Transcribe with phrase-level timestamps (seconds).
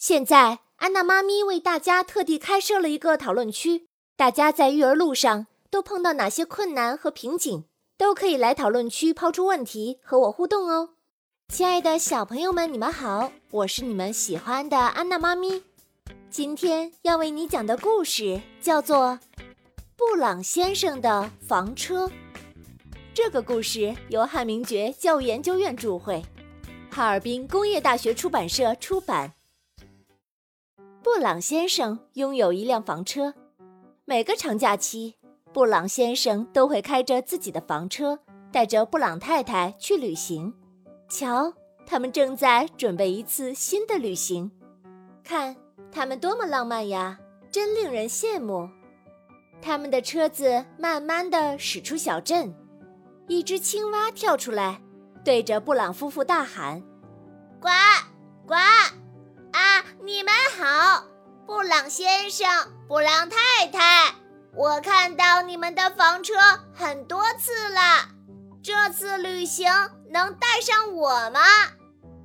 [0.00, 7.66] 现在，安娜妈咪为大家特地开设了一个讨论区，大家在育儿路上都碰到哪些困难和瓶颈，
[7.98, 10.94] 都可以来讨论区抛出问题和我互动哦。
[11.48, 15.62] 亲爱的小朋友们，你们好，我是你们喜欢的安娜妈咪。
[16.30, 19.18] 今天要为你讲的故事叫做
[19.98, 22.06] 《布朗先生的房车》。
[23.12, 26.24] 这个故事由汉明觉教育研究院著会，
[26.90, 29.34] 哈尔滨工业大学出版社出版。
[31.12, 33.34] 布朗先生拥有一辆房车，
[34.04, 35.16] 每个长假期，
[35.52, 38.20] 布朗先生都会开着自己的房车，
[38.52, 40.54] 带着布朗太太去旅行。
[41.08, 41.52] 瞧，
[41.84, 44.52] 他们正在准备一次新的旅行，
[45.24, 45.56] 看
[45.90, 47.18] 他们多么浪漫呀，
[47.50, 48.70] 真令人羡慕。
[49.60, 52.54] 他们的车子慢慢地驶出小镇，
[53.26, 54.80] 一只青蛙跳出来，
[55.24, 56.80] 对着布朗夫妇大喊
[57.60, 57.68] ：“呱
[58.46, 58.54] 呱！”
[60.00, 61.04] 啊，你们好，
[61.46, 62.48] 布朗先生，
[62.88, 64.14] 布朗太太，
[64.54, 66.34] 我看到你们的房车
[66.72, 68.08] 很多次了，
[68.62, 69.70] 这次旅行
[70.10, 71.40] 能带上我吗？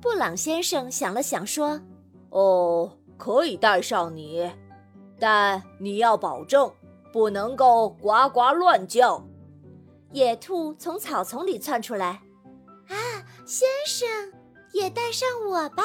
[0.00, 1.80] 布朗先生想了想说
[2.30, 4.50] ：“哦，可以带上你，
[5.20, 6.72] 但你要保证
[7.12, 9.22] 不能够呱呱乱叫。”
[10.12, 12.22] 野兔从草丛里窜出来
[12.88, 12.96] ：“啊，
[13.44, 14.08] 先生，
[14.72, 15.82] 也带上我吧。”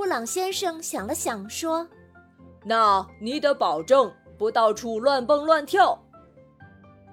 [0.00, 1.86] 布朗先生想了想，说
[2.64, 6.02] ：“那你得保证不到处乱蹦乱跳。”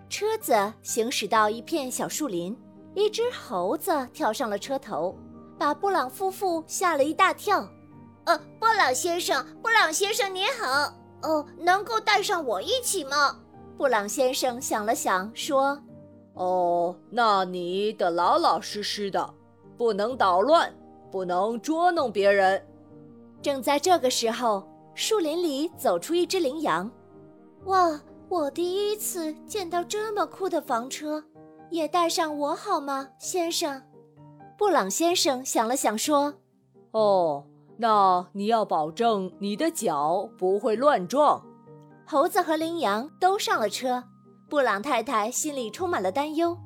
[0.07, 2.57] 车子行驶到一片小树林，
[2.95, 5.13] 一只猴子跳上了车头，
[5.59, 7.67] 把布朗夫妇吓了一大跳。
[8.23, 13.37] “呃，布朗先生，布朗先生你好，哦，能够带上我一起吗？”
[13.77, 15.77] 布朗先生想了想，说
[16.35, 19.33] ：“哦，那你得老老实实的，
[19.77, 20.73] 不能捣乱，
[21.11, 22.65] 不能捉弄别人。”
[23.47, 24.61] 正在这个时候，
[24.93, 26.91] 树林里走出一只羚羊。
[27.63, 31.23] 哇，我第一次见到这么酷的房车，
[31.71, 33.81] 也带上我好吗，先生？
[34.57, 36.33] 布朗先生想了想说
[36.91, 37.45] ：“哦，
[37.77, 41.41] 那你要保证你的脚不会乱撞。”
[42.05, 44.03] 猴子和羚羊都上了车，
[44.49, 46.57] 布朗太太心里充满了担忧。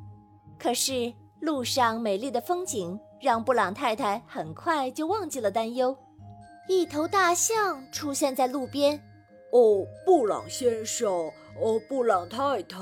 [0.57, 5.95] 可是路上美丽的风景让布朗太太很快就忘记了担忧。
[6.67, 9.01] 一头大象出现在路边。
[9.51, 11.11] 哦，布朗先生，
[11.59, 12.77] 哦，布朗太太，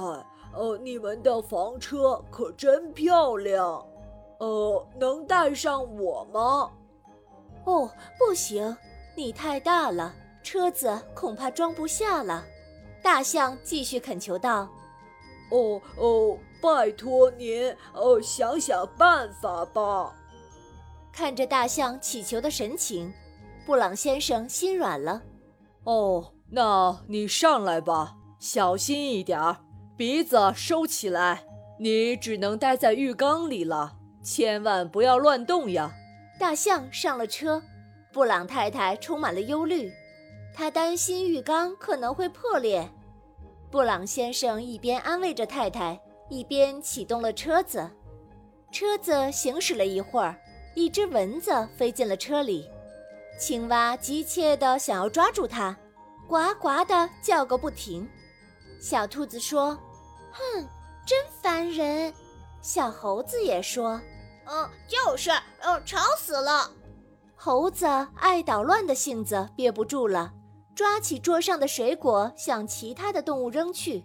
[0.53, 3.83] 哦，你们的房车可真漂亮，
[4.39, 6.71] 呃，能带上我吗？
[7.65, 8.77] 哦，不行，
[9.15, 10.13] 你太大了，
[10.43, 12.45] 车子恐怕装不下了。
[13.01, 14.69] 大象继续恳求道
[15.49, 20.13] ：“哦哦，拜托您，哦，想想办法吧。”
[21.11, 23.11] 看着大象乞求的神情。
[23.69, 25.21] 布朗先生心软了。
[25.83, 29.57] 哦，那你上来吧，小心一点儿，
[29.95, 31.43] 鼻子收起来。
[31.79, 35.91] 你只能待在浴缸里了，千万不要乱动呀。
[36.39, 37.61] 大象上了车，
[38.11, 39.93] 布朗太太充满了忧虑，
[40.51, 42.89] 她担心浴缸可能会破裂。
[43.69, 47.87] 布朗先生一边安慰着太太，一边启动了车子。
[48.71, 50.35] 车子行驶了一会儿，
[50.73, 52.67] 一只蚊子飞进了车里。
[53.39, 55.75] 青蛙急切地想要抓住它，
[56.27, 58.07] 呱呱地叫个不停。
[58.81, 59.77] 小兔子说
[60.29, 60.67] ：“哼，
[61.05, 62.13] 真烦人。”
[62.61, 63.99] 小猴子也说
[64.45, 66.69] ：“嗯，就是，嗯，吵死了。”
[67.33, 67.85] 猴子
[68.17, 70.33] 爱捣乱的性子憋不住了，
[70.75, 74.03] 抓起桌上的水果向其他的动物扔去。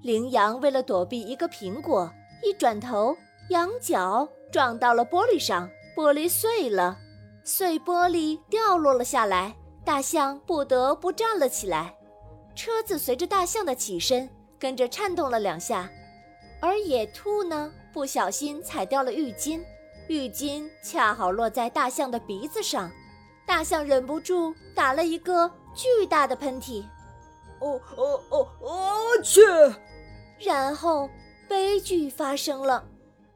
[0.00, 2.12] 羚羊为了躲避一个苹果，
[2.42, 3.16] 一转头，
[3.50, 6.98] 羊角撞到了玻璃上，玻璃碎了。
[7.44, 9.54] 碎玻璃掉落了下来，
[9.84, 11.94] 大象不得不站了起来。
[12.54, 15.90] 车子随着大象的起身，跟着颤动了两下。
[16.60, 19.60] 而野兔呢，不小心踩掉了浴巾，
[20.06, 22.90] 浴巾恰好落在大象的鼻子上，
[23.44, 26.84] 大象忍不住打了一个巨大的喷嚏。
[27.58, 29.40] 哦哦哦哦去！
[30.38, 31.08] 然后
[31.48, 32.84] 悲剧发生了，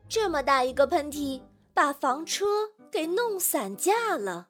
[0.09, 1.41] 这么大一个喷嚏，
[1.75, 2.45] 把房车。
[2.91, 4.49] 给弄散架了。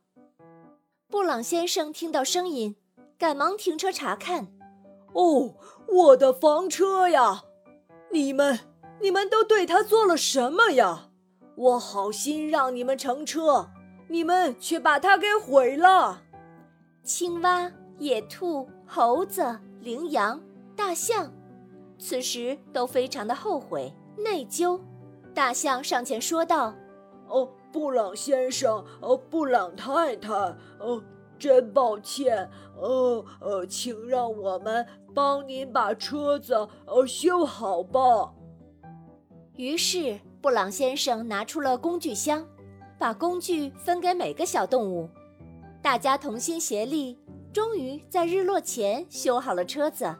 [1.08, 2.76] 布朗先生听到声音，
[3.16, 4.48] 赶忙停车查看。
[5.14, 5.54] 哦，
[5.88, 7.44] 我的房车呀！
[8.10, 8.58] 你们，
[9.00, 11.10] 你们都对它做了什么呀？
[11.56, 13.70] 我好心让你们乘车，
[14.08, 16.22] 你们却把它给毁了。
[17.02, 20.38] 青蛙、野兔、猴子、羚羊、
[20.74, 21.32] 大象，
[21.98, 24.78] 此时都非常的后悔、内疚。
[25.32, 26.74] 大象上前说道
[27.28, 30.32] ：“哦。”布朗先生，呃，布朗太太，
[30.78, 31.02] 呃，
[31.38, 32.48] 真抱歉，
[32.80, 36.54] 呃呃，请让我们帮您把车子
[36.86, 38.32] 呃修好吧。
[39.56, 42.46] 于是，布朗先生拿出了工具箱，
[42.98, 45.08] 把工具分给每个小动物，
[45.82, 47.18] 大家同心协力，
[47.52, 50.14] 终于在日落前修好了车子。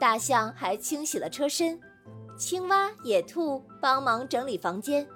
[0.00, 1.78] 大象还清洗了车身。
[2.36, 5.06] 青蛙、野兔帮忙整理房间，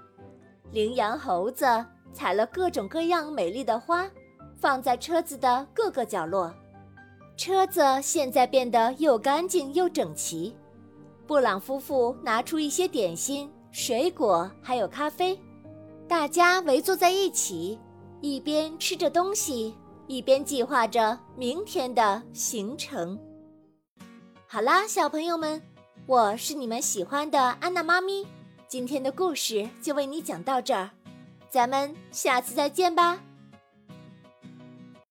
[0.72, 1.66] 羚羊、猴子
[2.12, 4.10] 采了各种各样美丽的花，
[4.56, 6.52] 放在车子的各个角落。
[7.36, 10.56] 车子现在变得又干净又整齐。
[11.26, 15.38] 布朗夫妇拿出一些点心、水果，还有咖啡，
[16.08, 17.78] 大家围坐在一起，
[18.20, 19.74] 一边吃着东西，
[20.06, 23.18] 一边计划着明天的行程。
[24.46, 25.60] 好啦，小朋友们。
[26.06, 28.24] 我是你们喜欢的安娜妈咪，
[28.68, 30.90] 今天的故事就为你讲到这儿，
[31.48, 33.20] 咱们下次再见吧。